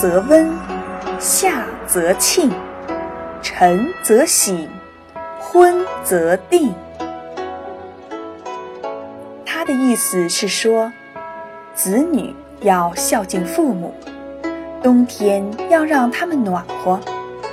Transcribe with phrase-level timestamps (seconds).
[0.00, 0.50] 则温，
[1.18, 2.50] 夏则庆，
[3.42, 4.66] 晨则省，
[5.38, 6.72] 昏则定。
[9.44, 10.90] 他的意思是说，
[11.74, 13.92] 子女要孝敬父母，
[14.82, 16.98] 冬天要让他们暖和，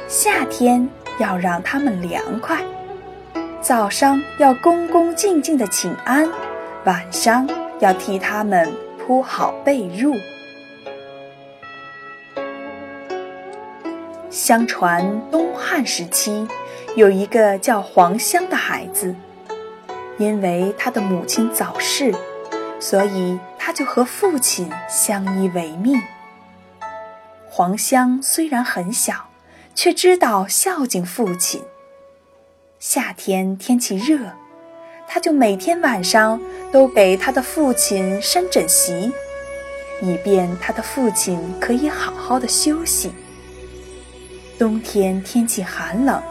[0.07, 0.87] 夏天
[1.19, 2.61] 要让他们凉快。
[3.59, 6.29] 早上要恭恭敬敬的请安，
[6.85, 7.45] 晚上
[7.79, 8.71] 要替他们
[9.05, 10.17] 铺好被褥。
[14.37, 16.47] 相传东汉时期，
[16.95, 19.15] 有一个叫黄香的孩子。
[20.19, 22.13] 因为他的母亲早逝，
[22.79, 25.99] 所以他就和父亲相依为命。
[27.49, 29.29] 黄香虽然很小，
[29.73, 31.63] 却知道孝敬父亲。
[32.77, 34.19] 夏天天气热，
[35.07, 36.39] 他就每天晚上
[36.71, 39.11] 都给他的父亲扇枕席，
[39.99, 43.11] 以便他的父亲可以好好的休息。
[44.57, 46.21] 冬天天气寒冷，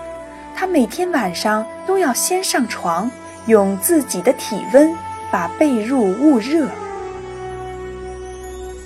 [0.54, 3.10] 他每天晚上都要先上床。
[3.46, 4.92] 用自己的体温
[5.30, 6.68] 把被褥捂热。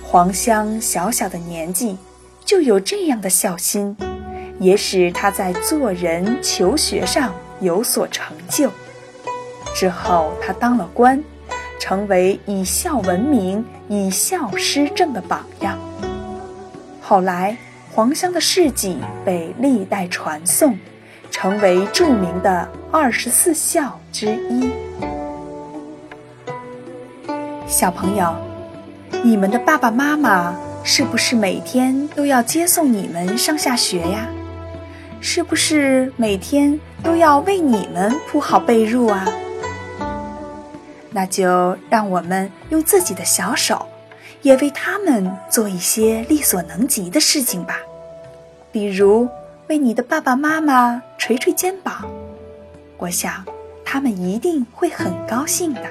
[0.03, 1.97] 黄香小小的年纪
[2.45, 3.97] 就有这样的孝心，
[4.59, 8.71] 也使他在做人、求学上有所成就。
[9.75, 11.25] 之后，他当了官，
[11.81, 15.79] 成为以孝闻名、以孝施政的榜样。
[17.01, 17.57] 后来，
[18.01, 20.75] 黄香的事迹被历代传颂。
[21.31, 24.71] 成为著名的二十四孝之一。
[27.67, 28.35] 小朋友，
[29.23, 34.27] 你们的爸爸妈妈是不是每天都要接送你们上下学呀？
[35.21, 39.29] 是不是每天都要为你们铺好被褥啊？
[41.11, 43.85] 那就让我们用自己的小手，
[44.41, 47.77] 也为他们做一些力所能及的事情吧，
[48.73, 49.29] 比如。
[49.69, 52.11] 为你的爸爸妈妈捶捶肩膀，
[52.99, 53.45] 我想
[53.85, 55.83] 他们一定会很高兴的。